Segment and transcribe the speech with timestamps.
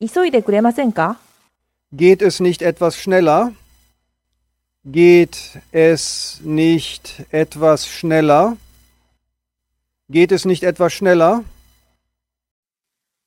[0.00, 1.18] 急いでくれませんか
[1.92, 3.52] Geht es nicht etwas schneller?
[4.84, 8.56] Geht es nicht etwas schneller?
[10.08, 11.44] Geht es nicht etwas schneller?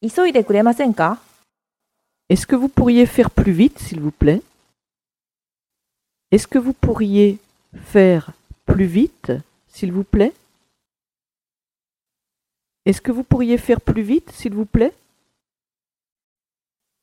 [0.00, 1.20] 急いでくれませんか
[2.30, 4.40] Est-ce que vous pourriez faire plus vite, s'il vous plaît
[6.30, 7.38] Est-ce que vous pourriez
[7.92, 8.32] faire
[8.64, 9.32] plus vite,
[9.68, 10.32] s'il vous plaît
[12.86, 14.94] Est-ce que vous pourriez faire plus vite, s'il vous plaît